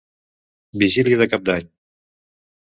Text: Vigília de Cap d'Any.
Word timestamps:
Vigília 0.83 1.19
de 1.23 1.27
Cap 1.35 1.45
d'Any. 1.51 1.69